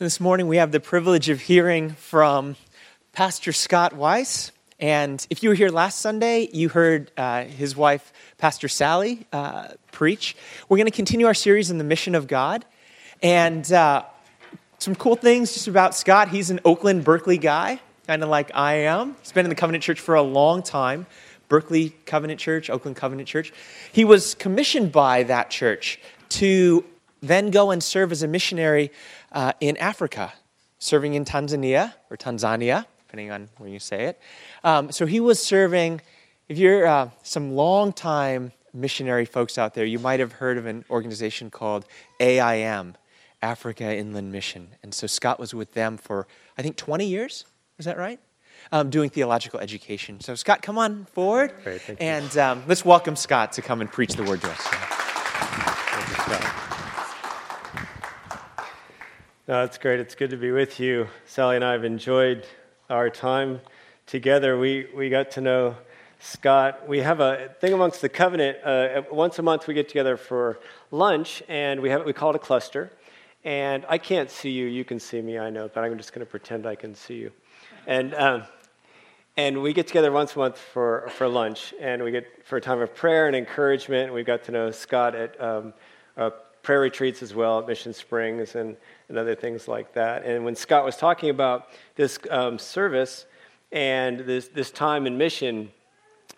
[0.00, 2.56] This morning we have the privilege of hearing from
[3.12, 4.50] Pastor Scott Weiss.
[4.78, 9.68] And if you were here last Sunday, you heard uh, his wife, Pastor Sally, uh,
[9.92, 10.38] preach.
[10.70, 12.64] We're going to continue our series in the mission of God.
[13.22, 14.04] And uh,
[14.78, 16.30] some cool things just about Scott.
[16.30, 19.16] He's an Oakland, Berkeley guy, kind of like I am.
[19.20, 21.04] He's been in the Covenant Church for a long time.
[21.50, 23.52] Berkeley Covenant Church, Oakland Covenant Church.
[23.92, 26.86] He was commissioned by that church to
[27.22, 28.90] then go and serve as a missionary
[29.32, 30.32] uh, in Africa,
[30.78, 34.20] serving in Tanzania or Tanzania, depending on where you say it.
[34.64, 36.00] Um, so he was serving,
[36.48, 40.84] if you're uh, some long-time missionary folks out there, you might have heard of an
[40.90, 41.84] organization called
[42.20, 42.94] AIM,
[43.42, 44.68] Africa Inland Mission.
[44.82, 46.26] And so Scott was with them for,
[46.56, 47.44] I think, 20 years.
[47.78, 48.20] Is that right?
[48.72, 50.20] Um, doing theological education.
[50.20, 51.52] So, Scott, come on forward.
[51.64, 54.90] Great, and um, let's welcome Scott to come and preach the word to us.
[59.50, 59.98] No, great.
[59.98, 61.08] It's good to be with you.
[61.26, 62.46] Sally and I have enjoyed
[62.88, 63.60] our time
[64.06, 64.56] together.
[64.56, 65.74] We, we got to know
[66.20, 66.88] Scott.
[66.88, 68.58] We have a thing amongst the covenant.
[68.64, 70.60] Uh, once a month, we get together for
[70.92, 72.92] lunch, and we have we call it a cluster.
[73.42, 74.66] And I can't see you.
[74.66, 77.16] You can see me, I know, but I'm just going to pretend I can see
[77.16, 77.32] you.
[77.88, 78.44] And um,
[79.36, 82.60] and we get together once a month for, for lunch, and we get for a
[82.60, 84.14] time of prayer and encouragement.
[84.14, 85.74] We got to know Scott at um,
[86.16, 86.30] uh,
[86.62, 88.76] prayer retreats as well at Mission Springs and,
[89.10, 90.24] and other things like that.
[90.24, 93.26] And when Scott was talking about this um, service
[93.72, 95.70] and this, this time in mission,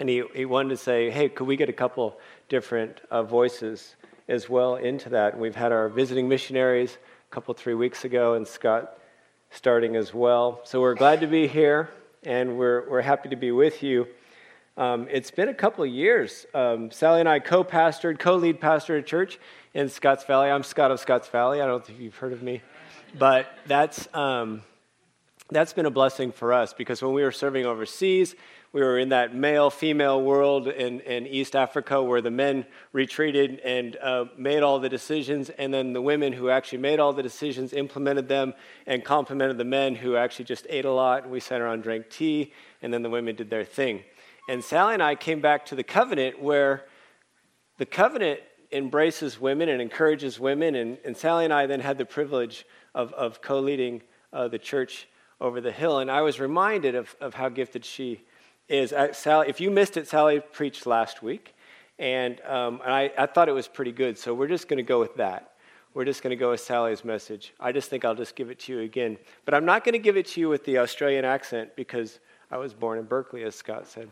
[0.01, 3.95] and he, he wanted to say, hey, could we get a couple different uh, voices
[4.27, 5.35] as well into that?
[5.35, 6.97] And we've had our visiting missionaries
[7.31, 8.99] a couple, three weeks ago, and Scott
[9.51, 10.63] starting as well.
[10.65, 11.91] So we're glad to be here,
[12.23, 14.07] and we're, we're happy to be with you.
[14.77, 16.47] Um, it's been a couple of years.
[16.55, 19.39] Um, Sally and I co pastored, co lead pastor a church
[19.75, 20.51] in Scotts Valley.
[20.51, 21.61] I'm Scott of Scotts Valley.
[21.61, 22.63] I don't think you've heard of me.
[23.19, 24.63] But that's, um,
[25.51, 28.35] that's been a blessing for us because when we were serving overseas,
[28.73, 33.61] we were in that male female world in, in East Africa where the men retreated
[33.61, 37.23] and uh, made all the decisions, and then the women who actually made all the
[37.23, 38.55] decisions implemented them
[38.87, 41.29] and complimented the men who actually just ate a lot.
[41.29, 44.05] We sat around, drank tea, and then the women did their thing.
[44.49, 46.85] And Sally and I came back to the covenant where
[47.79, 48.41] the covenant
[48.73, 50.75] embraces women and encourages women.
[50.75, 52.65] And, and Sally and I then had the privilege
[52.95, 55.07] of, of co leading uh, the church
[55.41, 55.99] over the hill.
[56.01, 58.21] And I was reminded of, of how gifted she
[58.69, 58.93] is.
[59.13, 61.55] Sally, if you missed it, Sally preached last week.
[61.99, 64.19] And, um, and I, I thought it was pretty good.
[64.19, 65.53] So we're just going to go with that.
[65.95, 67.53] We're just going to go with Sally's message.
[67.61, 69.19] I just think I'll just give it to you again.
[69.45, 72.19] But I'm not going to give it to you with the Australian accent because
[72.51, 74.11] I was born in Berkeley, as Scott said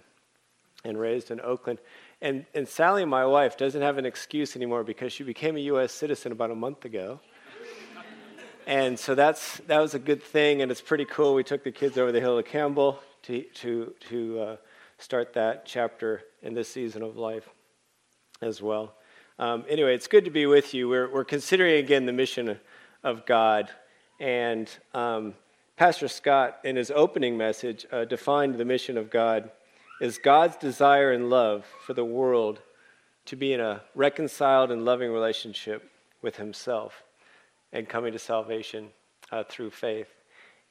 [0.85, 1.79] and raised in Oakland.
[2.23, 5.93] And, and Sally, my wife, doesn't have an excuse anymore because she became a U.S.
[5.93, 7.21] citizen about a month ago.
[8.67, 11.35] and so that's, that was a good thing, and it's pretty cool.
[11.35, 14.57] We took the kids over the hill to Campbell to, to, to uh,
[14.99, 17.49] start that chapter in this season of life
[18.43, 18.95] as well.
[19.39, 20.89] Um, anyway, it's good to be with you.
[20.89, 22.59] We're, we're considering again the mission
[23.03, 23.71] of God.
[24.19, 25.35] And um,
[25.77, 29.51] Pastor Scott, in his opening message, uh, defined the mission of God
[30.01, 32.61] is God's desire and love for the world
[33.27, 35.91] to be in a reconciled and loving relationship
[36.23, 37.05] with Himself
[37.73, 38.89] and coming to salvation
[39.31, 40.09] uh, through faith.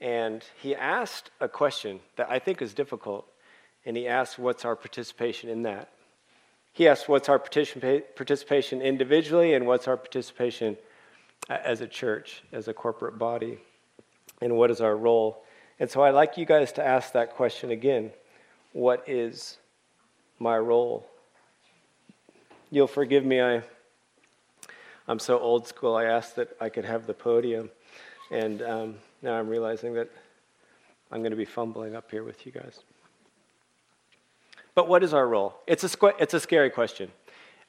[0.02, 3.26] And he asked a question that I think is difficult,
[3.86, 5.90] and he asked, What's our participation in that?
[6.72, 10.78] He asked, What's our participation individually, and what's our participation
[11.50, 13.60] as a church, as a corporate body,
[14.42, 15.44] and what is our role?
[15.80, 18.12] And so I'd like you guys to ask that question again
[18.74, 19.58] what is
[20.40, 21.06] my role?
[22.72, 23.64] You'll forgive me, I,
[25.08, 25.96] I'm so old school.
[25.96, 27.72] I asked that I could have the podium,
[28.32, 30.10] and um, now I'm realizing that
[31.12, 32.82] I'm going to be fumbling up here with you guys.
[34.76, 35.56] But what is our role?
[35.66, 37.12] It's a, squ- it's a scary question.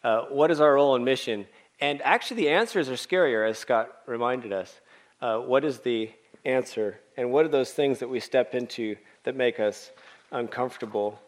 [0.05, 1.47] Uh, what is our role and mission?
[1.81, 4.81] And actually, the answers are scarier, as Scott reminded us.
[5.23, 6.11] Uh, what is the
[6.45, 7.01] answer?
[7.17, 9.91] And what are those things that we step into that make us
[10.31, 11.21] uncomfortable.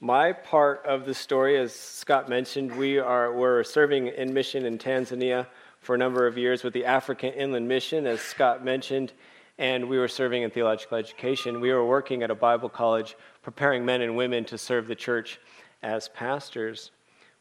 [0.00, 4.78] My part of the story, as Scott mentioned, we are we're serving in mission in
[4.78, 5.46] Tanzania
[5.80, 9.12] for a number of years with the African Inland Mission, as Scott mentioned,
[9.58, 11.60] and we were serving in theological education.
[11.60, 15.40] We were working at a Bible college, preparing men and women to serve the church
[15.82, 16.90] as pastors.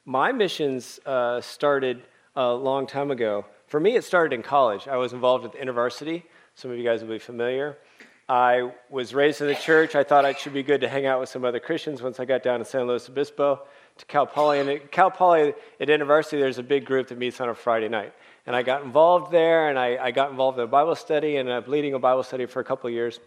[0.06, 2.04] My missions uh, started
[2.36, 3.46] a long time ago.
[3.68, 4.88] For me, it started in college.
[4.88, 6.24] I was involved with InterVarsity.
[6.54, 7.78] Some of you guys will be familiar.
[8.28, 9.94] I was raised in the church.
[9.94, 12.26] I thought it should be good to hang out with some other Christians once I
[12.26, 13.62] got down to San Luis Obispo
[13.98, 14.60] to Cal Poly.
[14.60, 17.88] And at Cal Poly at InterVarsity, there's a big group that meets on a Friday
[17.88, 18.14] night.
[18.48, 21.52] And I got involved there, and I, I got involved in a Bible study, and
[21.52, 23.20] I'm leading a Bible study for a couple years.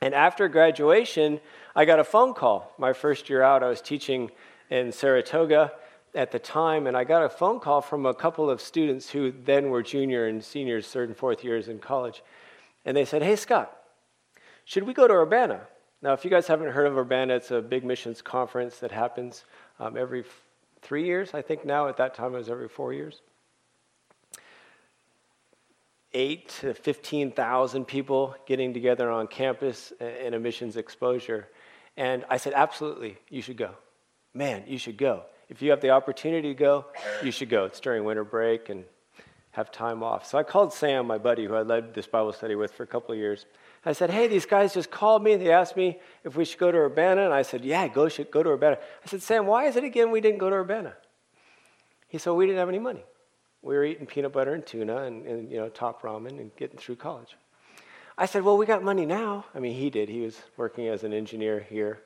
[0.00, 1.40] And after graduation,
[1.76, 2.72] I got a phone call.
[2.78, 4.32] My first year out, I was teaching
[4.70, 5.72] in Saratoga
[6.16, 9.32] at the time, and I got a phone call from a couple of students who
[9.44, 12.24] then were junior and seniors, third and fourth years in college.
[12.84, 13.76] And they said, Hey, Scott,
[14.66, 15.60] should we go to Urbana?
[16.02, 19.44] Now, if you guys haven't heard of Urbana, it's a big missions conference that happens
[19.78, 20.42] um, every f-
[20.82, 21.86] three years, I think now.
[21.86, 23.22] At that time, it was every four years.
[26.12, 31.46] Eight to 15,000 people getting together on campus in a missions exposure.
[31.96, 33.70] And I said, Absolutely, you should go.
[34.34, 35.22] Man, you should go.
[35.48, 36.86] If you have the opportunity to go,
[37.22, 37.66] you should go.
[37.66, 38.84] It's during winter break and
[39.52, 40.26] have time off.
[40.26, 42.86] So I called Sam, my buddy, who I led this Bible study with for a
[42.86, 43.46] couple of years.
[43.86, 45.36] I said, Hey, these guys just called me.
[45.36, 47.24] They asked me if we should go to Urbana.
[47.24, 48.78] And I said, Yeah, go, should go to Urbana.
[49.04, 50.94] I said, Sam, why is it again we didn't go to Urbana?
[52.08, 53.04] He said, We didn't have any money.
[53.62, 56.76] We were eating peanut butter and tuna and, and you know, top ramen and getting
[56.76, 57.36] through college.
[58.18, 59.46] I said, Well, we got money now.
[59.54, 60.08] I mean, he did.
[60.08, 62.00] He was working as an engineer here,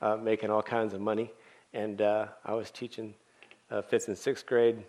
[0.00, 1.30] uh, making all kinds of money
[1.76, 3.14] and uh, I was teaching
[3.70, 4.82] uh, fifth and sixth grade.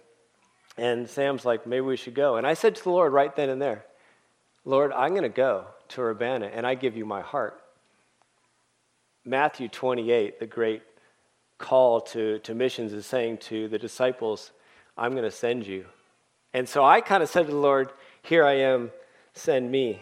[0.77, 2.37] And Sam's like, maybe we should go.
[2.37, 3.85] And I said to the Lord right then and there,
[4.63, 7.61] Lord, I'm going to go to Urbana and I give you my heart.
[9.25, 10.83] Matthew 28, the great
[11.57, 14.51] call to, to missions, is saying to the disciples,
[14.97, 15.85] I'm going to send you.
[16.53, 17.91] And so I kind of said to the Lord,
[18.21, 18.91] Here I am,
[19.33, 20.01] send me.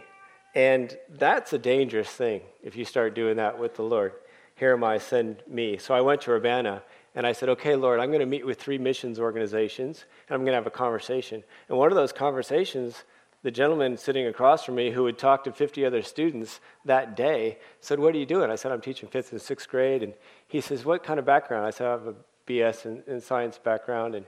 [0.53, 4.13] And that's a dangerous thing if you start doing that with the Lord
[4.55, 5.77] here am I, send me.
[5.77, 6.81] So I went to Urbana
[7.13, 10.41] and I said, okay, Lord, I'm going to meet with three missions organizations and I'm
[10.41, 11.43] going to have a conversation.
[11.67, 13.03] And one of those conversations,
[13.45, 17.59] the gentleman sitting across from me who had talked to 50 other students that day
[17.79, 18.49] said, What are you doing?
[18.49, 20.01] I said, I'm teaching fifth and sixth grade.
[20.01, 20.15] And
[20.47, 21.63] he says, What kind of background?
[21.63, 22.15] I said, I have a
[22.47, 24.15] BS in, in science background.
[24.15, 24.25] And,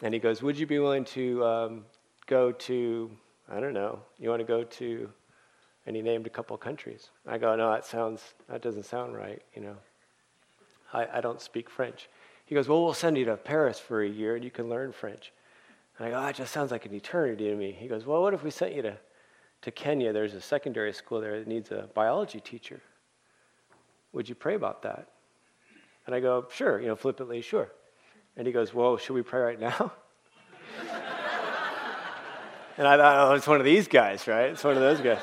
[0.00, 1.84] and he goes, Would you be willing to um,
[2.28, 3.10] go to,
[3.50, 5.10] I don't know, you want to go to
[5.84, 7.10] and he named a couple countries.
[7.26, 9.42] I go, no, that sounds that doesn't sound right.
[9.56, 9.76] You know,
[10.92, 12.08] I, I don't speak French.
[12.46, 14.92] He goes, well, we'll send you to Paris for a year and you can learn
[14.92, 15.32] French.
[15.98, 17.72] And I go, oh, it just sounds like an eternity to me.
[17.72, 18.96] He goes, well, what if we sent you to
[19.62, 20.12] to Kenya?
[20.12, 22.80] There's a secondary school there that needs a biology teacher.
[24.12, 25.08] Would you pray about that?
[26.06, 27.70] And I go, sure, you know, flippantly, sure.
[28.36, 29.92] And he goes, well, should we pray right now?
[32.76, 34.50] and I thought, oh, it's one of these guys, right?
[34.50, 35.20] It's one of those guys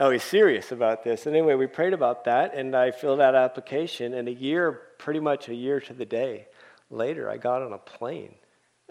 [0.00, 1.26] oh, he's serious about this.
[1.26, 4.14] And anyway, we prayed about that, and I filled out application.
[4.14, 6.48] And a year, pretty much a year to the day
[6.90, 8.34] later, I got on a plane,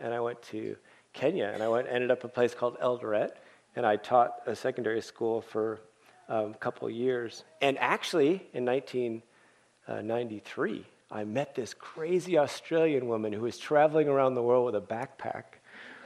[0.02, 0.76] and I went to
[1.14, 3.32] Kenya, and I went ended up a place called Eldoret,
[3.76, 5.80] and I taught a secondary school for
[6.28, 7.44] um, a couple years.
[7.62, 14.44] And actually, in 1993, I met this crazy Australian woman who was traveling around the
[14.44, 15.44] world with a backpack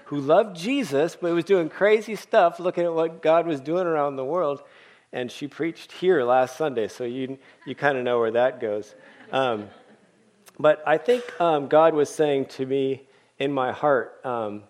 [0.06, 4.16] who loved Jesus, but was doing crazy stuff looking at what God was doing around
[4.16, 4.64] the world
[5.14, 7.38] and she preached here last Sunday, so you,
[7.68, 8.96] you kind of know where that goes.
[9.32, 9.70] Um,
[10.60, 13.04] but I think um, God was saying to me
[13.44, 14.64] in my heart, um,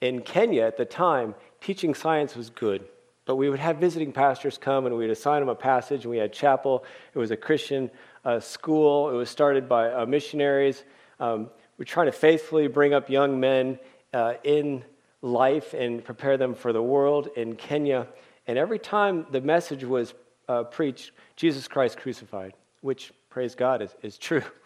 [0.00, 2.84] in Kenya at the time, teaching science was good.
[3.24, 6.18] But we would have visiting pastors come and we'd assign them a passage, and we
[6.18, 6.84] had chapel.
[7.12, 7.90] It was a Christian
[8.24, 9.10] uh, school.
[9.10, 10.84] It was started by uh, missionaries.
[11.18, 13.80] Um, we're trying to faithfully bring up young men
[14.12, 14.84] uh, in
[15.20, 18.06] life and prepare them for the world in Kenya.
[18.46, 20.14] And every time the message was
[20.48, 24.44] uh, preached, Jesus Christ crucified, which, praise God, is, is true.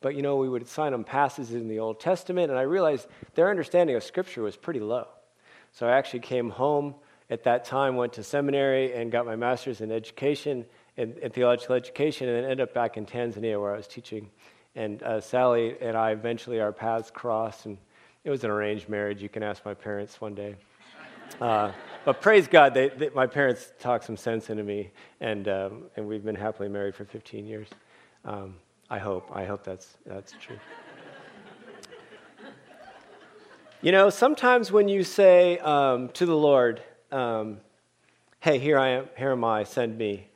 [0.00, 3.06] but you know, we would assign them passages in the Old Testament, and I realized
[3.34, 5.06] their understanding of Scripture was pretty low.
[5.72, 6.94] So I actually came home
[7.28, 10.64] at that time, went to seminary, and got my master's in education,
[10.96, 14.30] in, in theological education, and then ended up back in Tanzania where I was teaching.
[14.74, 17.78] And uh, Sally and I eventually, our paths crossed, and
[18.24, 19.22] it was an arranged marriage.
[19.22, 20.56] You can ask my parents one day.
[21.40, 21.70] Uh,
[22.04, 24.90] but praise God, they, they, my parents talked some sense into me,
[25.20, 27.68] and, um, and we've been happily married for 15 years.
[28.24, 28.56] Um,
[28.90, 29.30] I hope.
[29.32, 30.58] I hope that's, that's true.
[33.80, 36.82] you know, sometimes when you say um, to the Lord,
[37.12, 37.58] um,
[38.40, 40.26] hey, here I am, here am I, send me,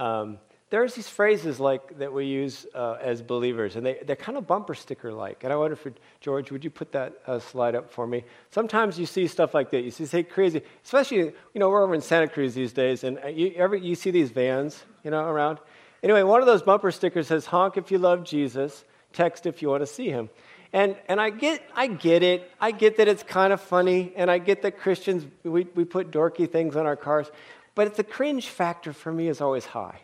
[0.00, 0.38] um,
[0.70, 4.46] there's these phrases like that we use uh, as believers, and they, they're kind of
[4.46, 5.44] bumper sticker like.
[5.44, 8.24] And I wonder if, George, would you put that uh, slide up for me?
[8.50, 9.82] Sometimes you see stuff like that.
[9.82, 13.18] You see, say crazy, especially, you know, we're over in Santa Cruz these days, and
[13.22, 15.58] uh, you, ever, you see these vans, you know, around.
[16.02, 19.68] Anyway, one of those bumper stickers says, honk if you love Jesus, text if you
[19.68, 20.30] want to see him.
[20.72, 22.50] And, and I, get, I get it.
[22.60, 26.10] I get that it's kind of funny, and I get that Christians, we, we put
[26.10, 27.30] dorky things on our cars,
[27.74, 30.00] but the cringe factor for me is always high.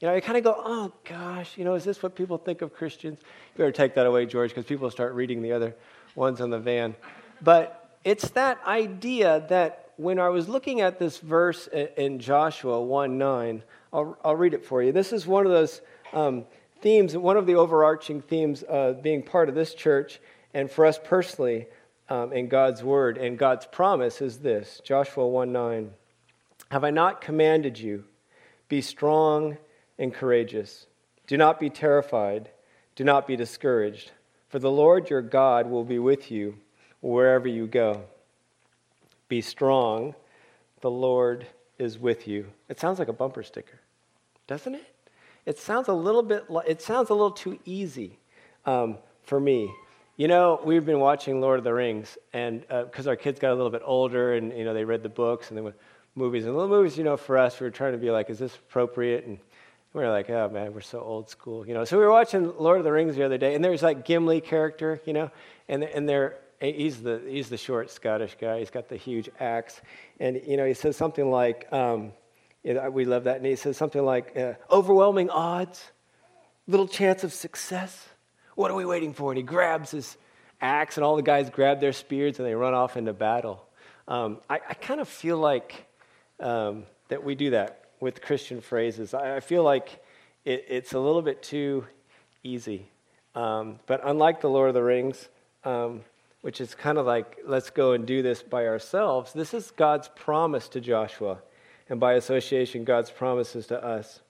[0.00, 2.60] You know, I kind of go, oh gosh, you know, is this what people think
[2.60, 3.20] of Christians?
[3.20, 5.76] You better take that away, George, because people start reading the other
[6.16, 6.96] ones on the van.
[7.40, 13.16] But it's that idea that when I was looking at this verse in Joshua 1
[13.16, 14.92] 9, I'll, I'll read it for you.
[14.92, 15.80] This is one of those
[16.12, 16.44] um,
[16.80, 20.20] themes, one of the overarching themes uh, being part of this church
[20.54, 21.66] and for us personally
[22.08, 25.90] um, in God's word and God's promise is this Joshua 1 9.
[26.70, 28.04] Have I not commanded you?
[28.68, 29.58] Be strong
[29.98, 30.86] and courageous.
[31.26, 32.50] Do not be terrified.
[32.96, 34.10] Do not be discouraged.
[34.48, 36.56] For the Lord your God will be with you
[37.00, 38.04] wherever you go.
[39.28, 40.14] Be strong.
[40.80, 41.46] The Lord
[41.78, 42.46] is with you.
[42.68, 43.80] It sounds like a bumper sticker,
[44.52, 44.94] doesn't it?
[45.46, 48.18] It sounds a little bit, it sounds a little too easy
[48.66, 49.72] um, for me.
[50.18, 53.52] You know, we've been watching Lord of the Rings, and because uh, our kids got
[53.52, 55.74] a little bit older, and you know, they read the books and went
[56.14, 56.44] movies.
[56.44, 58.54] And the movies, you know, for us, we were trying to be like, is this
[58.54, 59.24] appropriate?
[59.24, 59.38] And
[59.94, 61.86] we were like, oh man, we're so old school, you know.
[61.86, 64.42] So we were watching Lord of the Rings the other day, and there's like Gimli
[64.42, 65.30] character, you know,
[65.66, 68.58] and and they're he's the he's the short Scottish guy.
[68.58, 69.80] He's got the huge axe,
[70.20, 72.12] and you know he says something like, um,
[72.62, 75.90] you know, we love that, and he says something like, uh, overwhelming odds,
[76.66, 78.08] little chance of success.
[78.54, 79.32] What are we waiting for?
[79.32, 80.16] And he grabs his
[80.60, 83.66] axe, and all the guys grab their spears, and they run off into battle.
[84.06, 85.86] Um, I, I kind of feel like
[86.40, 89.14] um, that we do that with Christian phrases.
[89.14, 90.02] I, I feel like
[90.44, 91.86] it, it's a little bit too
[92.42, 92.88] easy.
[93.34, 95.28] Um, but unlike the Lord of the Rings,
[95.64, 96.02] um,
[96.42, 100.08] which is kind of like, let's go and do this by ourselves, this is God's
[100.08, 101.38] promise to Joshua,
[101.92, 104.22] and by association, God's promises to us.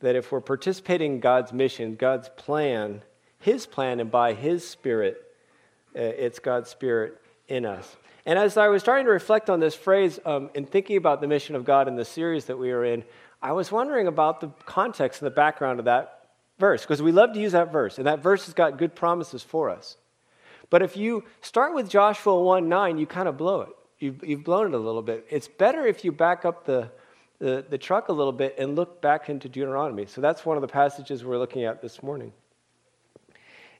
[0.00, 3.02] That if we're participating in God's mission, God's plan,
[3.38, 5.24] His plan, and by His Spirit,
[5.94, 7.96] uh, it's God's Spirit in us.
[8.26, 11.28] And as I was starting to reflect on this phrase um, and thinking about the
[11.28, 13.04] mission of God in the series that we are in,
[13.40, 17.34] I was wondering about the context and the background of that verse, because we love
[17.34, 19.96] to use that verse, and that verse has got good promises for us.
[20.70, 23.70] But if you start with Joshua 1 9, you kind of blow it.
[24.00, 25.26] You've, you've blown it a little bit.
[25.28, 26.90] It's better if you back up the,
[27.38, 30.06] the, the truck a little bit and look back into Deuteronomy.
[30.06, 32.32] So that's one of the passages we're looking at this morning.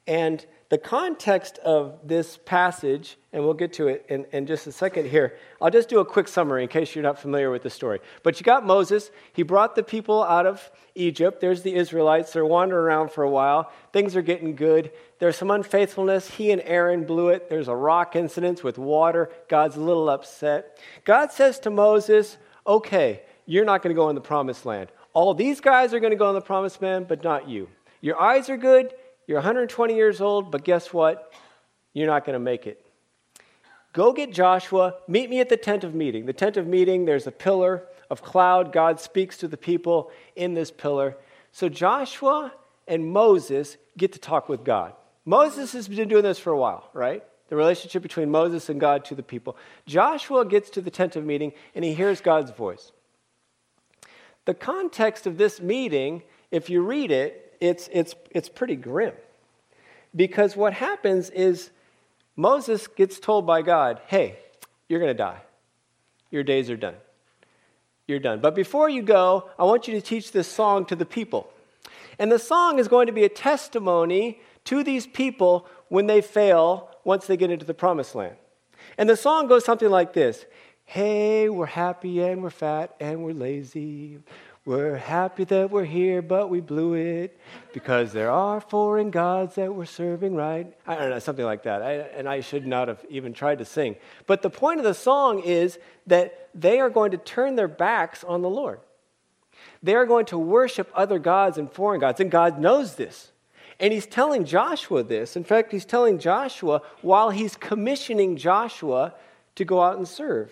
[0.07, 4.71] And the context of this passage, and we'll get to it in, in, just a
[4.71, 7.69] second here, I'll just do a quick summary in case you're not familiar with the
[7.69, 7.99] story.
[8.23, 11.39] But you got Moses, he brought the people out of Egypt.
[11.39, 13.69] There's the Israelites, they're wandering around for a while.
[13.93, 14.91] Things are getting good.
[15.19, 16.29] There's some unfaithfulness.
[16.29, 17.49] He and Aaron blew it.
[17.49, 19.29] There's a rock incident with water.
[19.49, 20.79] God's a little upset.
[21.03, 24.89] God says to Moses, Okay, you're not going to go in the promised land.
[25.13, 27.67] All these guys are going to go in the promised land, but not you.
[27.99, 28.93] Your eyes are good,
[29.27, 31.33] you're 120 years old, but guess what?
[31.93, 32.85] You're not going to make it.
[33.93, 36.25] Go get Joshua, meet me at the tent of meeting.
[36.25, 38.71] The tent of meeting, there's a pillar of cloud.
[38.71, 41.17] God speaks to the people in this pillar.
[41.51, 42.53] So Joshua
[42.87, 44.93] and Moses get to talk with God.
[45.25, 47.23] Moses has been doing this for a while, right?
[47.49, 49.57] The relationship between Moses and God to the people.
[49.85, 52.93] Joshua gets to the tent of meeting and he hears God's voice.
[54.45, 59.13] The context of this meeting, if you read it, it's, it's, it's pretty grim.
[60.13, 61.69] Because what happens is
[62.35, 64.39] Moses gets told by God, hey,
[64.89, 65.41] you're going to die.
[66.31, 66.95] Your days are done.
[68.07, 68.41] You're done.
[68.41, 71.49] But before you go, I want you to teach this song to the people.
[72.19, 76.89] And the song is going to be a testimony to these people when they fail
[77.03, 78.35] once they get into the promised land.
[78.97, 80.45] And the song goes something like this
[80.85, 84.19] Hey, we're happy and we're fat and we're lazy.
[84.63, 87.39] We're happy that we're here, but we blew it
[87.73, 90.71] because there are foreign gods that we're serving right.
[90.85, 91.81] I don't know, something like that.
[91.81, 93.95] I, and I should not have even tried to sing.
[94.27, 98.23] But the point of the song is that they are going to turn their backs
[98.23, 98.79] on the Lord.
[99.81, 103.31] They are going to worship other gods and foreign gods, and God knows this.
[103.79, 105.35] And he's telling Joshua this.
[105.35, 109.15] In fact, he's telling Joshua while he's commissioning Joshua
[109.55, 110.51] to go out and serve.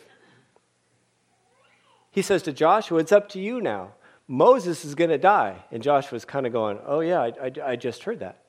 [2.10, 3.92] He says to Joshua, It's up to you now.
[4.32, 5.56] Moses is going to die.
[5.72, 8.44] And Joshua's kind of going, Oh, yeah, I, I, I just heard that.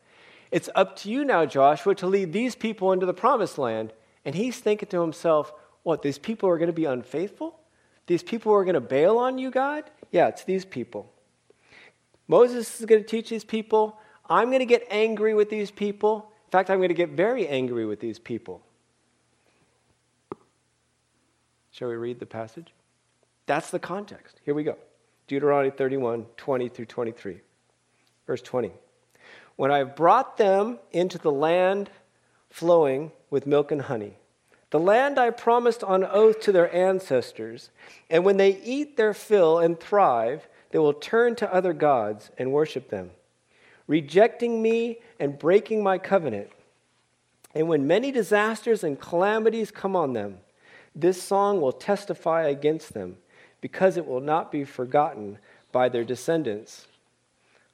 [0.52, 3.92] It's up to you now, Joshua, to lead these people into the promised land.
[4.24, 7.58] And he's thinking to himself, What, these people are going to be unfaithful?
[8.06, 9.84] These people are going to bail on you, God?
[10.12, 11.10] Yeah, it's these people.
[12.28, 13.98] Moses is going to teach these people.
[14.28, 16.30] I'm going to get angry with these people.
[16.46, 18.60] In fact, I'm going to get very angry with these people.
[21.70, 22.74] Shall we read the passage?
[23.46, 24.40] That's the context.
[24.44, 24.76] Here we go.
[25.30, 27.40] Deuteronomy 31, 20 through 23.
[28.26, 28.72] Verse 20.
[29.54, 31.88] When I have brought them into the land
[32.48, 34.16] flowing with milk and honey,
[34.70, 37.70] the land I promised on oath to their ancestors,
[38.10, 42.50] and when they eat their fill and thrive, they will turn to other gods and
[42.50, 43.12] worship them,
[43.86, 46.50] rejecting me and breaking my covenant.
[47.54, 50.38] And when many disasters and calamities come on them,
[50.92, 53.18] this song will testify against them,
[53.60, 55.38] because it will not be forgotten
[55.72, 56.86] by their descendants.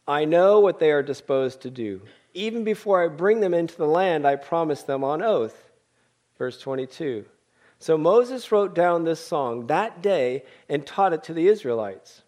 [0.06, 2.02] I know what they are disposed to do.
[2.34, 5.70] Even before I bring them into the land, I promise them on oath.
[6.38, 7.24] Verse 22.
[7.78, 12.22] So Moses wrote down this song that day and taught it to the Israelites.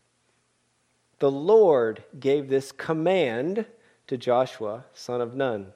[1.18, 3.66] The Lord gave this command
[4.06, 5.72] to Joshua, son of Nun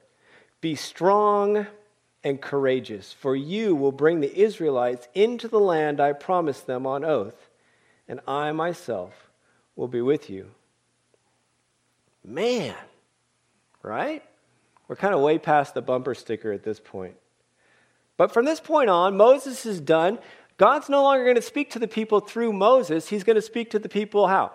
[0.61, 1.67] Be strong
[2.23, 7.03] and courageous, for you will bring the Israelites into the land I promised them on
[7.03, 7.49] oath,
[8.07, 9.13] and I myself
[9.75, 10.51] will be with you.
[12.23, 12.75] Man,
[13.81, 14.23] right?
[14.87, 17.15] We're kind of way past the bumper sticker at this point.
[18.17, 20.19] But from this point on, Moses is done.
[20.57, 23.09] God's no longer going to speak to the people through Moses.
[23.09, 24.51] He's going to speak to the people how?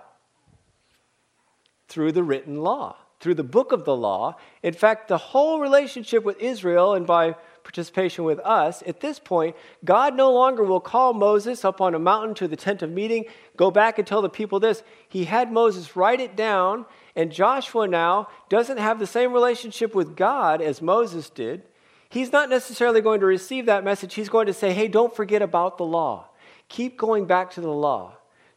[1.88, 4.36] Through the written law, through the book of the law.
[4.62, 7.34] In fact, the whole relationship with Israel and by
[7.68, 11.98] participation with us, at this point, God no longer will call Moses up on a
[11.98, 13.26] mountain to the tent of meeting,
[13.58, 14.82] go back and tell the people this.
[15.06, 20.16] He had Moses write it down, and Joshua now doesn't have the same relationship with
[20.16, 21.60] God as Moses did.
[22.08, 24.14] He's not necessarily going to receive that message.
[24.14, 26.30] He's going to say, hey, don't forget about the law.
[26.70, 28.14] Keep going back to the law.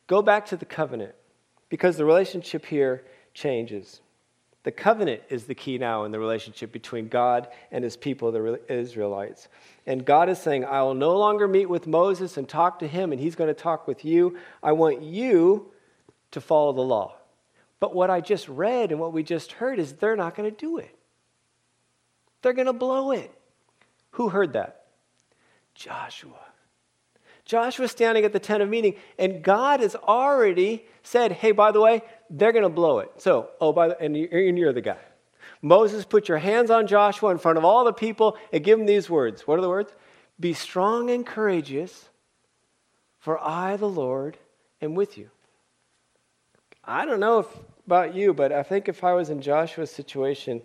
[0.08, 1.15] Go back to the covenant
[1.68, 3.03] because the relationship here
[3.34, 4.00] changes.
[4.63, 8.60] The covenant is the key now in the relationship between God and his people, the
[8.72, 9.48] Israelites.
[9.88, 13.12] And God is saying, I will no longer meet with Moses and talk to him,
[13.12, 14.38] and he's going to talk with you.
[14.62, 15.72] I want you
[16.32, 17.15] to follow the law.
[17.80, 20.56] But what I just read and what we just heard is they're not going to
[20.56, 20.96] do it.
[22.44, 23.32] They're going to blow it.
[24.12, 24.86] Who heard that?
[25.74, 26.38] Joshua.
[27.46, 31.82] Joshua standing at the tent of meeting, and God has already said, hey, by the
[31.82, 33.11] way, they're going to blow it.
[33.17, 34.97] So, oh, by the, and you're the guy.
[35.61, 38.85] Moses, put your hands on Joshua in front of all the people and give him
[38.85, 39.45] these words.
[39.45, 39.93] What are the words?
[40.39, 42.09] Be strong and courageous,
[43.19, 44.38] for I, the Lord,
[44.81, 45.29] am with you.
[46.83, 47.47] I don't know if,
[47.85, 50.61] about you, but I think if I was in Joshua's situation,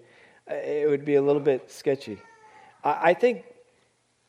[0.50, 2.18] uh, it would be a little bit sketchy.
[2.83, 3.44] I think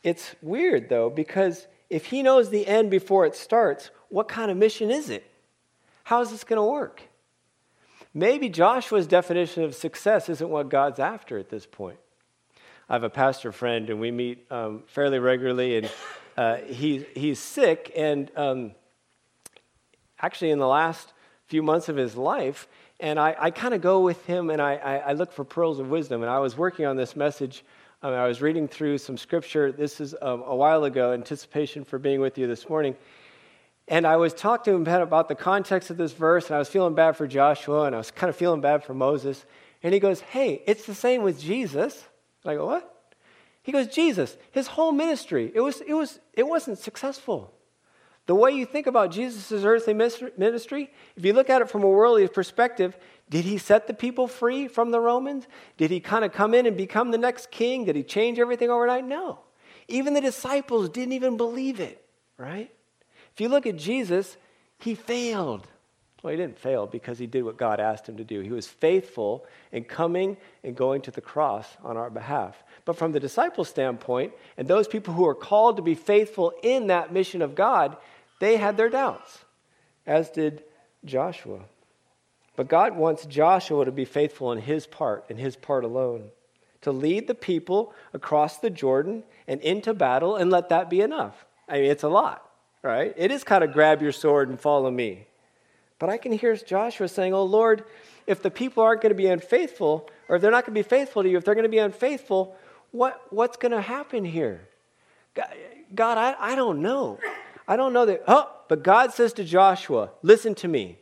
[0.03, 4.57] it's weird, though, because if he knows the end before it starts, what kind of
[4.57, 5.29] mission is it?
[6.03, 7.03] How is this going to work?
[8.17, 11.99] Maybe Joshua's definition of success isn't what God's after at this point.
[12.89, 15.91] I have a pastor friend, and we meet um, fairly regularly, and
[16.35, 18.71] uh, he, he's sick, and um,
[20.19, 21.13] actually, in the last
[21.45, 22.67] few months of his life,
[22.99, 25.77] and I, I kind of go with him and I, I, I, look for pearls
[25.77, 26.23] of wisdom.
[26.23, 27.63] And I was working on this message
[28.01, 29.71] um, I was reading through some scripture.
[29.71, 32.95] This is um, a while ago, anticipation for being with you this morning.
[33.87, 36.67] And I was talking to him about the context of this verse, and I was
[36.67, 39.45] feeling bad for Joshua, and I was kind of feeling bad for Moses.
[39.81, 42.03] And he goes, Hey, it's the same with Jesus.
[42.43, 42.93] And I go, What?
[43.63, 47.53] He goes, Jesus, his whole ministry, it, was, it, was, it wasn't successful.
[48.25, 51.89] The way you think about Jesus' earthly ministry, if you look at it from a
[51.89, 52.97] worldly perspective,
[53.29, 55.47] did he set the people free from the Romans?
[55.77, 57.85] Did he kind of come in and become the next king?
[57.85, 59.05] Did he change everything overnight?
[59.05, 59.39] No.
[59.89, 62.05] Even the disciples didn't even believe it,
[62.37, 62.71] right?
[63.37, 64.35] If you look at Jesus,
[64.79, 65.67] he failed.
[66.23, 68.39] Well, he didn't fail because he did what God asked him to do.
[68.41, 72.63] He was faithful in coming and going to the cross on our behalf.
[72.83, 76.87] But from the disciple standpoint, and those people who are called to be faithful in
[76.87, 77.97] that mission of God,
[78.39, 79.45] they had their doubts,
[80.07, 80.63] as did
[81.05, 81.59] Joshua.
[82.55, 86.31] But God wants Joshua to be faithful in his part, in his part alone,
[86.81, 91.45] to lead the people across the Jordan and into battle and let that be enough.
[91.69, 92.46] I mean, it's a lot,
[92.83, 93.13] right?
[93.17, 95.27] It is kind of grab your sword and follow me.
[95.99, 97.83] But I can hear Joshua saying, Oh Lord,
[98.27, 100.87] if the people aren't going to be unfaithful, or if they're not going to be
[100.87, 102.55] faithful to you, if they're going to be unfaithful,
[102.91, 104.67] what, what's going to happen here?
[105.93, 107.19] God, I, I don't know.
[107.67, 108.23] I don't know that.
[108.27, 110.99] Oh, but God says to Joshua, Listen to me.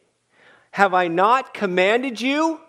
[0.72, 2.60] Have I not commanded you?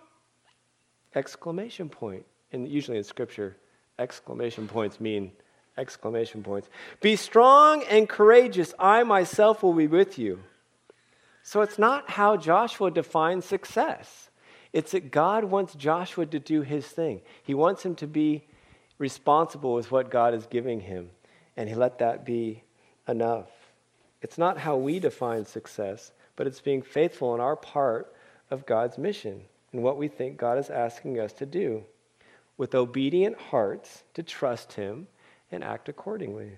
[1.13, 2.25] Exclamation point.
[2.53, 3.57] And usually in Scripture,
[3.99, 5.31] exclamation points mean
[5.77, 6.69] exclamation points.
[7.01, 8.73] Be strong and courageous.
[8.79, 10.39] I myself will be with you.
[11.43, 14.29] So it's not how Joshua defines success.
[14.73, 17.21] It's that God wants Joshua to do his thing.
[17.43, 18.45] He wants him to be
[18.97, 21.09] responsible with what God is giving him.
[21.55, 22.63] And he let that be
[23.07, 23.49] enough.
[24.21, 28.13] It's not how we define success, but it's being faithful in our part
[28.51, 31.83] of God's mission and what we think God is asking us to do
[32.57, 35.07] with obedient hearts to trust Him
[35.51, 36.57] and act accordingly.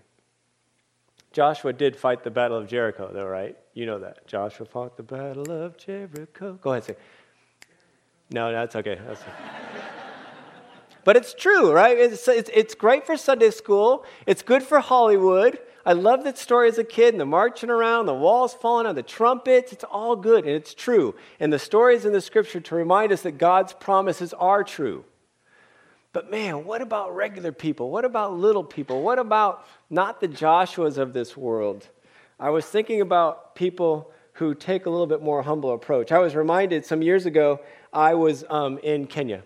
[1.31, 3.55] Joshua did fight the battle of Jericho, though, right?
[3.73, 4.25] You know that.
[4.27, 6.57] Joshua fought the battle of Jericho.
[6.61, 6.95] Go ahead, say.
[8.31, 8.99] No, that's okay.
[9.05, 9.31] That's okay.
[11.03, 11.97] but it's true, right?
[11.97, 15.59] It's, it's, it's great for Sunday school, it's good for Hollywood.
[15.85, 18.95] I love that story as a kid and the marching around, the walls falling on
[18.95, 19.71] the trumpets.
[19.71, 21.15] It's all good and it's true.
[21.39, 25.05] And the stories in the scripture to remind us that God's promises are true.
[26.11, 27.91] But man, what about regular people?
[27.91, 29.03] What about little people?
[29.03, 31.87] What about not the Joshuas of this world?
[32.39, 36.11] I was thinking about people who take a little bit more humble approach.
[36.11, 37.59] I was reminded some years ago,
[37.93, 39.43] I was um, in Kenya.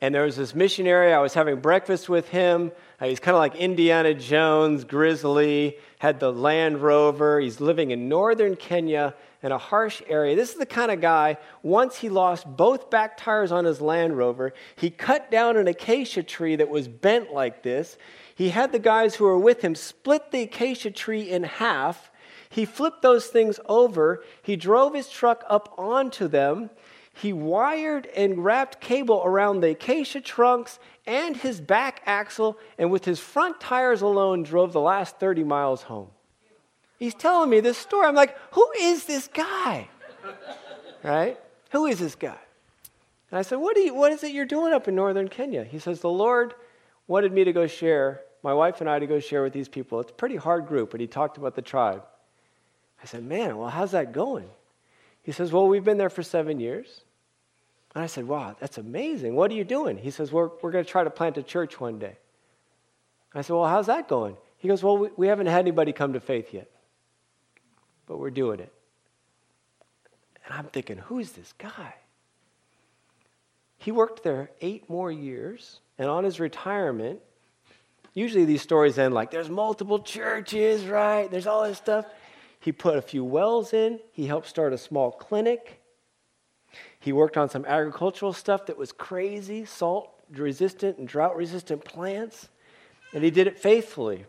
[0.00, 2.70] And there was this missionary, I was having breakfast with him.
[3.00, 7.40] Uh, he's kind of like Indiana Jones, grizzly, had the Land Rover.
[7.40, 10.34] He's living in northern Kenya in a harsh area.
[10.34, 14.16] This is the kind of guy, once he lost both back tires on his Land
[14.16, 17.96] Rover, he cut down an acacia tree that was bent like this.
[18.34, 22.10] He had the guys who were with him split the acacia tree in half.
[22.50, 24.24] He flipped those things over.
[24.42, 26.70] He drove his truck up onto them.
[27.12, 33.04] He wired and wrapped cable around the acacia trunks and his back axle, and with
[33.04, 36.10] his front tires alone, drove the last 30 miles home.
[36.98, 38.06] He's telling me this story.
[38.06, 39.88] I'm like, who is this guy?
[41.02, 41.38] Right?
[41.70, 42.38] Who is this guy?
[43.30, 45.64] And I said, what, you, what is it you're doing up in northern Kenya?
[45.64, 46.54] He says, The Lord
[47.06, 50.00] wanted me to go share, my wife and I to go share with these people.
[50.00, 52.02] It's a pretty hard group, and he talked about the tribe.
[53.02, 54.48] I said, Man, well, how's that going?
[55.22, 57.02] He says, Well, we've been there for seven years.
[57.94, 59.34] And I said, Wow, that's amazing.
[59.34, 59.98] What are you doing?
[59.98, 62.16] He says, We're, we're going to try to plant a church one day.
[63.34, 64.36] I said, Well, how's that going?
[64.56, 66.70] He goes, Well, we, we haven't had anybody come to faith yet,
[68.08, 68.72] but we're doing it.
[70.44, 71.94] And I'm thinking, Who's this guy?
[73.76, 77.20] He worked there eight more years, and on his retirement,
[78.12, 81.30] usually these stories end like there's multiple churches, right?
[81.30, 82.06] There's all this stuff.
[82.58, 85.80] He put a few wells in, he helped start a small clinic.
[86.98, 92.48] He worked on some agricultural stuff that was crazy, salt resistant and drought resistant plants,
[93.14, 94.26] and he did it faithfully.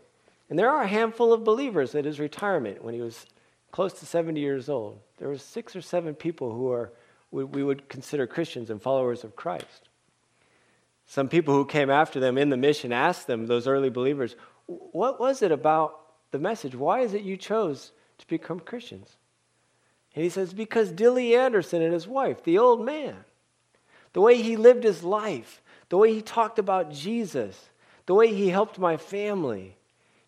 [0.48, 3.26] And there are a handful of believers at his retirement when he was
[3.72, 5.00] close to 70 years old.
[5.18, 6.92] There were six or seven people who are
[7.30, 9.88] we would consider Christians and followers of Christ.
[11.06, 14.34] Some people who came after them in the mission asked them, those early believers,
[14.66, 16.74] what was it about the message?
[16.74, 19.16] Why is it you chose to become Christians?
[20.14, 23.16] And he says, Because Dilly Anderson and his wife, the old man,
[24.12, 27.70] the way he lived his life, the way he talked about Jesus,
[28.06, 29.76] the way he helped my family.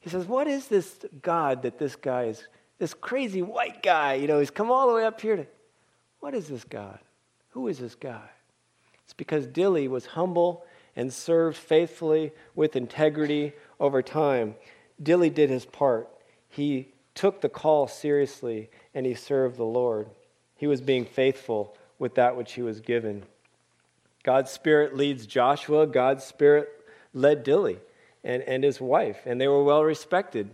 [0.01, 2.47] He says, What is this God that this guy is,
[2.83, 5.47] this crazy white guy, you know, he's come all the way up here to,
[6.19, 6.99] what is this God?
[7.51, 8.29] Who is this guy?
[9.05, 10.67] It's because Dilly was humble
[10.97, 14.57] and served faithfully with integrity over time.
[15.01, 16.09] Dilly did his part.
[16.49, 20.09] He took the call seriously and he served the Lord.
[20.57, 23.23] He was being faithful with that which he was given.
[24.25, 26.69] God's Spirit leads Joshua, God's Spirit
[27.15, 27.79] led Dilly
[28.25, 30.51] and, and his wife, and they were well respected.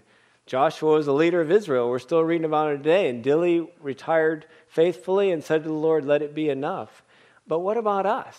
[0.48, 1.90] Joshua was the leader of Israel.
[1.90, 3.10] We're still reading about it today.
[3.10, 7.02] And Dilly retired faithfully and said to the Lord, Let it be enough.
[7.46, 8.34] But what about us?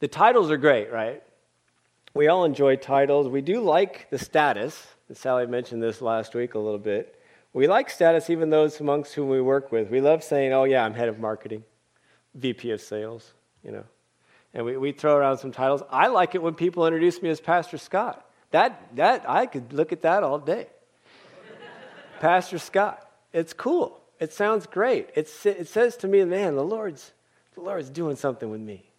[0.00, 1.22] The titles are great, right?
[2.12, 3.26] We all enjoy titles.
[3.26, 4.86] We do like the status.
[5.14, 7.22] Sally mentioned this last week a little bit.
[7.54, 9.88] We like status, even those amongst whom we work with.
[9.88, 11.64] We love saying, oh, yeah, I'm head of marketing,
[12.34, 13.32] VP of sales,
[13.64, 13.84] you know.
[14.52, 15.82] And we, we throw around some titles.
[15.90, 18.25] I like it when people introduce me as Pastor Scott.
[18.50, 20.68] That, that, I could look at that all day.
[22.20, 23.06] Pastor Scott.
[23.32, 24.00] It's cool.
[24.18, 25.10] It sounds great.
[25.14, 27.12] It's, it says to me, man, the Lord's,
[27.54, 28.90] the Lord's doing something with me.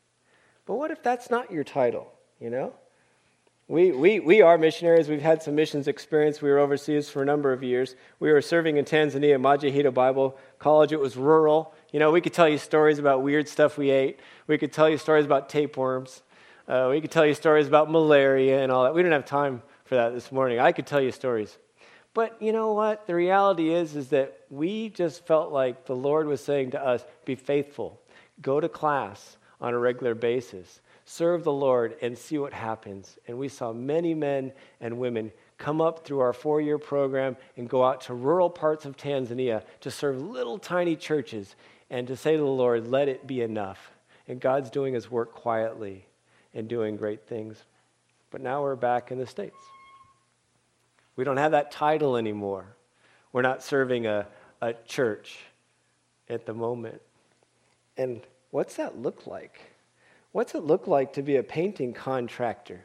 [0.65, 2.73] But what if that's not your title, you know?
[3.69, 5.10] We, we, we are missionaries.
[5.10, 6.41] We've had some missions experience.
[6.41, 7.95] We were overseas for a number of years.
[8.19, 10.93] We were serving in Tanzania, Majahito Bible College.
[10.93, 11.73] It was rural.
[11.91, 14.19] You know, we could tell you stories about weird stuff we ate.
[14.47, 16.21] We could tell you stories about tapeworms.
[16.67, 18.93] Uh, we could tell you stories about malaria and all that.
[18.93, 20.60] We didn't have time for that this morning.
[20.60, 21.58] I could tell you stories.
[22.13, 23.08] But you know what?
[23.08, 27.06] The reality is, is that we just felt like the Lord was saying to us,
[27.25, 28.01] be faithful.
[28.41, 33.17] Go to class on a regular basis serve the Lord and see what happens.
[33.27, 34.51] And we saw many men
[34.82, 38.86] and women come up through our four year program and go out to rural parts
[38.86, 41.56] of Tanzania to serve little tiny churches
[41.89, 43.91] and to say to the Lord, let it be enough.
[44.27, 46.06] And God's doing his work quietly
[46.57, 47.63] and doing great things.
[48.31, 49.55] But now we're back in the States.
[51.15, 52.65] We don't have that title anymore.
[53.31, 54.27] We're not serving a,
[54.59, 55.37] a church
[56.27, 57.01] at the moment.
[57.95, 59.61] And what's that look like?
[60.31, 62.83] What's it look like to be a painting contractor?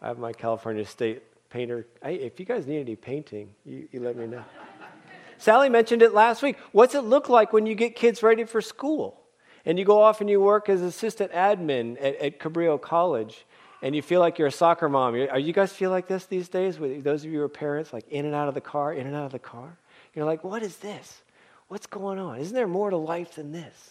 [0.00, 1.86] I have my California State painter.
[2.02, 4.44] If you guys need any painting, you, you let me know.
[5.38, 6.56] Sally mentioned it last week.
[6.72, 9.20] What's it look like when you get kids ready for school?
[9.64, 13.44] And you go off and you work as assistant admin at, at Cabrillo College,
[13.82, 15.14] and you feel like you're a soccer mom.
[15.14, 16.78] Are you guys feel like this these days?
[16.78, 19.06] With those of you who are parents, like in and out of the car, in
[19.06, 19.76] and out of the car.
[20.14, 21.22] You're like, what is this?
[21.68, 22.38] What's going on?
[22.38, 23.90] Isn't there more to life than this?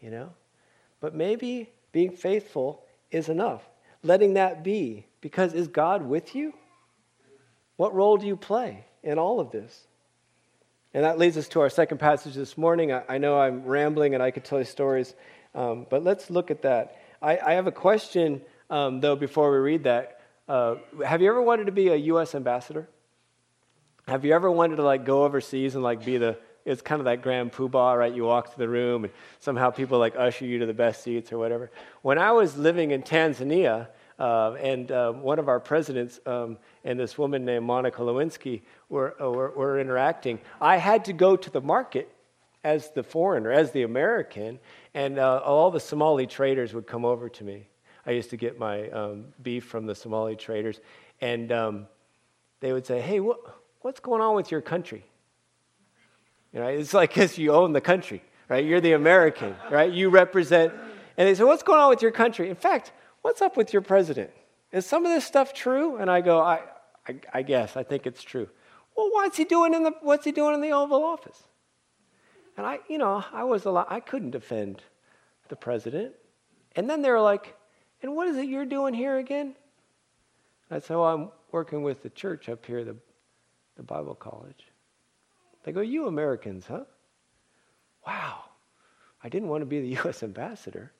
[0.00, 0.30] You know?
[1.00, 3.62] But maybe being faithful is enough.
[4.02, 5.06] Letting that be.
[5.20, 6.54] Because is God with you?
[7.76, 9.86] What role do you play in all of this?
[10.94, 12.92] And that leads us to our second passage this morning.
[12.92, 15.12] I, I know I'm rambling and I could tell you stories,
[15.54, 16.96] um, but let's look at that.
[17.20, 20.20] I, I have a question, um, though, before we read that.
[20.48, 22.34] Uh, have you ever wanted to be a U.S.
[22.34, 22.88] ambassador?
[24.06, 27.04] Have you ever wanted to like go overseas and like be the it's kind of
[27.04, 28.14] that grand poobah, right?
[28.14, 31.30] You walk to the room and somehow people like usher you to the best seats
[31.30, 31.70] or whatever.
[32.00, 36.98] When I was living in Tanzania, uh, and uh, one of our presidents um, and
[36.98, 40.38] this woman named Monica Lewinsky were, uh, were, were, interacting.
[40.60, 42.08] I had to go to the market
[42.62, 44.60] as the foreigner, as the American,
[44.94, 47.66] and uh, all the Somali traders would come over to me.
[48.06, 50.80] I used to get my um, beef from the Somali traders,
[51.20, 51.86] and um,
[52.60, 53.40] they would say, Hey, what,
[53.80, 55.04] what's going on with your country?
[56.52, 58.64] You know, it's like as you own the country, right?
[58.64, 59.92] You're the American, right?
[59.92, 60.72] You represent.
[61.16, 62.48] And they say, What's going on with your country?
[62.48, 62.92] In fact,
[63.24, 64.30] what's up with your president?
[64.70, 65.96] Is some of this stuff true?
[65.96, 66.60] And I go, I,
[67.08, 68.48] I, I guess, I think it's true.
[68.94, 71.42] Well, what's he doing in the what's he doing in the Oval Office?
[72.56, 74.82] And I, you know, I was a lot, I couldn't defend
[75.48, 76.14] the president.
[76.76, 77.56] And then they're like,
[78.02, 79.56] and what is it you're doing here again?
[80.70, 82.96] I said, well, I'm working with the church up here, the,
[83.76, 84.66] the Bible college.
[85.62, 86.84] They go, You Americans, huh?
[88.06, 88.44] Wow.
[89.22, 90.22] I didn't want to be the U.S.
[90.22, 90.92] ambassador,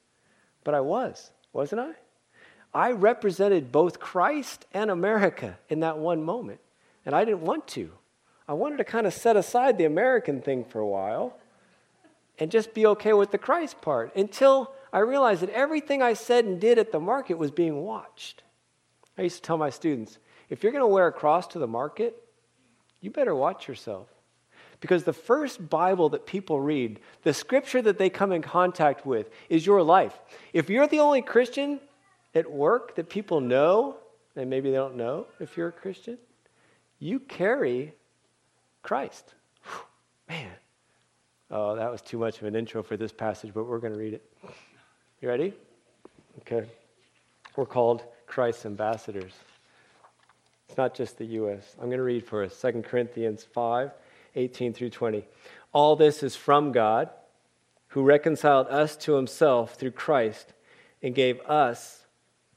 [0.64, 1.92] but I was, wasn't I?
[2.74, 6.60] I represented both Christ and America in that one moment,
[7.06, 7.90] and I didn't want to.
[8.48, 11.38] I wanted to kind of set aside the American thing for a while
[12.38, 16.44] and just be okay with the Christ part until I realized that everything I said
[16.44, 18.42] and did at the market was being watched.
[19.16, 20.18] I used to tell my students
[20.50, 22.22] if you're going to wear a cross to the market,
[23.00, 24.08] you better watch yourself.
[24.80, 29.30] Because the first Bible that people read, the scripture that they come in contact with,
[29.48, 30.20] is your life.
[30.52, 31.80] If you're the only Christian
[32.34, 33.96] at work that people know,
[34.36, 36.18] and maybe they don't know if you're a Christian,
[36.98, 37.94] you carry
[38.82, 39.34] Christ.
[39.64, 39.80] Whew,
[40.28, 40.50] man.
[41.50, 43.98] Oh, that was too much of an intro for this passage, but we're going to
[43.98, 44.24] read it.
[45.20, 45.52] You ready?
[46.40, 46.66] Okay.
[47.54, 49.32] We're called Christ's ambassadors.
[50.68, 51.76] It's not just the U.S.
[51.78, 53.92] I'm going to read for us 2 Corinthians 5
[54.36, 55.24] 18 through 20.
[55.72, 57.10] All this is from God,
[57.88, 60.52] who reconciled us to himself through Christ
[61.02, 62.03] and gave us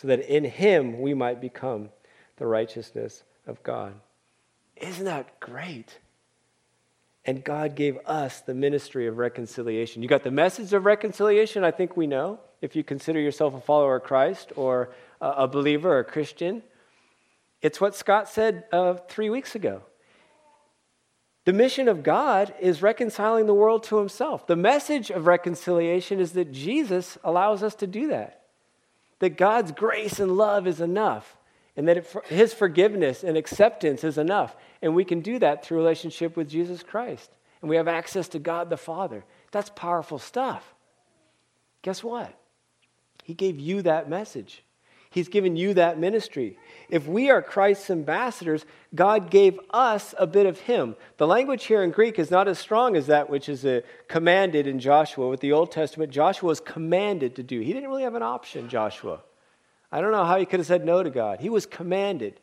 [0.00, 1.90] so that in him we might become
[2.36, 3.92] the righteousness of God.
[4.76, 5.98] Isn't that great?
[7.26, 10.02] And God gave us the ministry of reconciliation.
[10.02, 13.60] You got the message of reconciliation, I think we know, if you consider yourself a
[13.60, 16.62] follower of Christ or a believer or a Christian.
[17.60, 19.82] It's what Scott said uh, three weeks ago.
[21.44, 24.46] The mission of God is reconciling the world to himself.
[24.46, 28.39] The message of reconciliation is that Jesus allows us to do that.
[29.20, 31.36] That God's grace and love is enough,
[31.76, 34.56] and that it, his forgiveness and acceptance is enough.
[34.82, 37.30] And we can do that through relationship with Jesus Christ.
[37.60, 39.24] And we have access to God the Father.
[39.52, 40.74] That's powerful stuff.
[41.82, 42.34] Guess what?
[43.22, 44.64] He gave you that message.
[45.12, 46.56] He's given you that ministry.
[46.88, 50.94] If we are Christ's ambassadors, God gave us a bit of Him.
[51.16, 54.68] The language here in Greek is not as strong as that which is uh, commanded
[54.68, 55.28] in Joshua.
[55.28, 57.58] With the Old Testament, Joshua was commanded to do.
[57.58, 59.20] He didn't really have an option, Joshua.
[59.90, 61.40] I don't know how he could have said no to God.
[61.40, 62.38] He was commanded.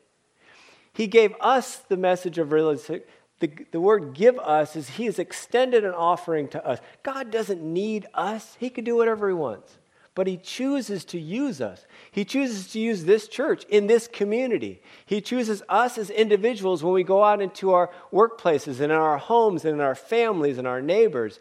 [0.91, 3.03] He gave us the message of realization.
[3.39, 6.79] The, the word give us is He has extended an offering to us.
[7.03, 9.77] God doesn't need us, He can do whatever He wants
[10.17, 11.85] but He chooses to use us.
[12.09, 14.81] He chooses to use this church in this community.
[15.05, 19.19] He chooses us as individuals when we go out into our workplaces and in our
[19.19, 21.39] homes and in our families and our neighbors.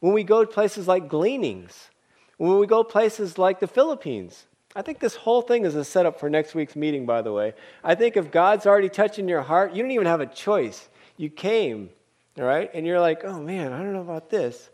[0.00, 1.88] When we go to places like gleanings,
[2.36, 4.44] when we go places like the Philippines.
[4.76, 7.54] I think this whole thing is a setup for next week's meeting, by the way.
[7.82, 10.90] I think if God's already touching your heart, you don't even have a choice.
[11.16, 11.88] You came,
[12.36, 12.70] all right?
[12.74, 14.68] And you're like, oh man, I don't know about this.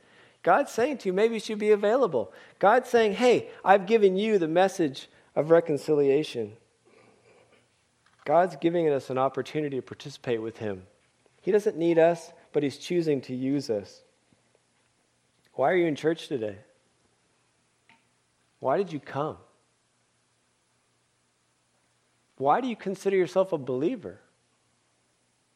[0.44, 2.32] God's saying to you, maybe you should be available.
[2.58, 6.52] God's saying, hey, I've given you the message of reconciliation.
[8.26, 10.82] God's giving us an opportunity to participate with Him.
[11.40, 14.02] He doesn't need us, but He's choosing to use us.
[15.54, 16.58] Why are you in church today?
[18.60, 19.38] Why did you come?
[22.36, 24.20] Why do you consider yourself a believer?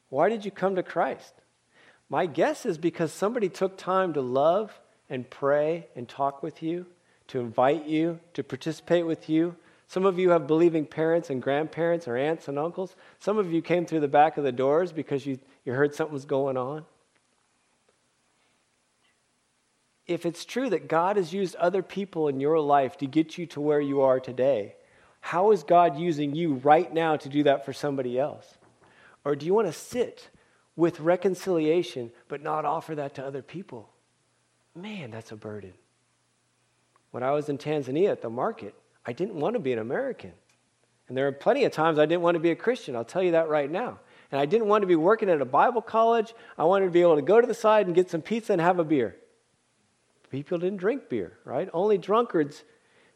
[0.09, 1.33] Why did you come to Christ?
[2.09, 6.87] My guess is because somebody took time to love and pray and talk with you,
[7.27, 9.55] to invite you, to participate with you.
[9.87, 12.95] Some of you have believing parents and grandparents or aunts and uncles.
[13.19, 16.13] Some of you came through the back of the doors because you, you heard something
[16.13, 16.85] was going on.
[20.07, 23.45] If it's true that God has used other people in your life to get you
[23.47, 24.75] to where you are today,
[25.21, 28.57] how is God using you right now to do that for somebody else?
[29.23, 30.29] Or do you want to sit
[30.79, 33.89] with reconciliation but not offer that to other people?
[34.75, 35.73] Man, that's a burden.
[37.11, 38.73] When I was in Tanzania at the market,
[39.05, 40.31] I didn't want to be an American.
[41.07, 42.95] And there are plenty of times I didn't want to be a Christian.
[42.95, 43.99] I'll tell you that right now.
[44.31, 46.33] And I didn't want to be working at a Bible college.
[46.57, 48.61] I wanted to be able to go to the side and get some pizza and
[48.61, 49.15] have a beer.
[50.29, 51.67] People didn't drink beer, right?
[51.73, 52.63] Only drunkards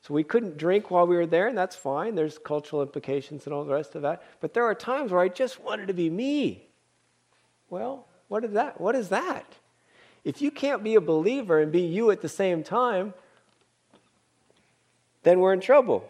[0.02, 2.14] so we couldn't drink while we were there, and that's fine.
[2.14, 4.22] There's cultural implications and all the rest of that.
[4.42, 6.68] But there are times where I just wanted to be me.
[7.74, 8.80] Well, what is that?
[8.80, 9.48] What is that?
[10.24, 13.16] If you can't be a believer and be you at the same time,
[15.24, 16.08] then we're in trouble.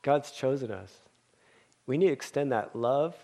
[0.00, 0.90] God's chosen us.
[1.86, 3.14] We need to extend that love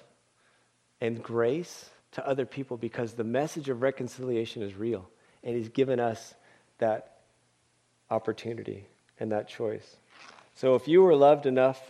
[1.00, 5.08] and grace to other people because the message of reconciliation is real
[5.42, 6.34] and He's given us
[6.80, 7.20] that
[8.10, 9.96] opportunity and that choice.
[10.54, 11.80] So if you were loved enough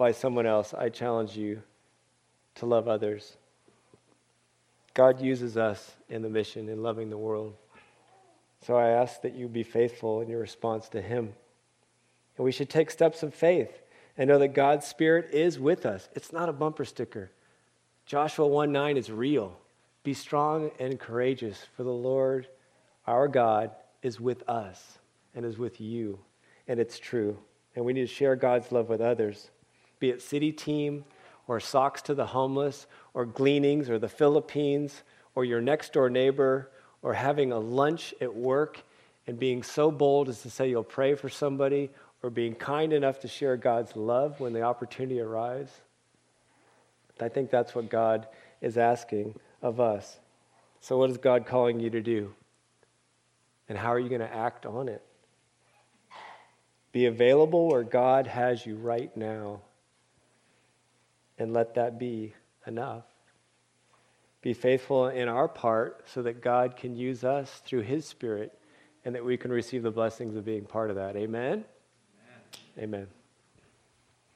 [0.00, 1.60] by someone else, I challenge you
[2.54, 3.36] to love others.
[4.94, 7.52] God uses us in the mission in loving the world.
[8.64, 11.34] So I ask that you be faithful in your response to Him.
[12.38, 13.82] And we should take steps of faith
[14.16, 16.08] and know that God's Spirit is with us.
[16.14, 17.30] It's not a bumper sticker.
[18.06, 19.54] Joshua 1 9 is real.
[20.02, 22.48] Be strong and courageous, for the Lord
[23.06, 24.98] our God is with us
[25.34, 26.20] and is with you,
[26.68, 27.36] and it's true.
[27.76, 29.50] And we need to share God's love with others,
[30.00, 31.04] be it city team
[31.46, 35.02] or socks to the homeless or gleanings or the Philippines
[35.34, 36.70] or your next door neighbor
[37.02, 38.82] or having a lunch at work
[39.26, 41.90] and being so bold as to say you'll pray for somebody
[42.22, 45.72] or being kind enough to share God's love when the opportunity arrives.
[47.20, 48.26] I think that's what God
[48.60, 50.18] is asking of us.
[50.80, 52.32] So, what is God calling you to do?
[53.68, 55.02] And how are you going to act on it?
[56.92, 59.60] Be available where God has you right now.
[61.40, 62.34] And let that be
[62.66, 63.04] enough.
[64.42, 68.58] Be faithful in our part so that God can use us through His Spirit
[69.04, 71.16] and that we can receive the blessings of being part of that.
[71.16, 71.64] Amen?
[72.78, 72.78] Amen.
[72.78, 73.19] Amen.